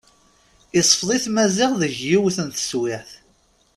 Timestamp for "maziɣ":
1.35-1.71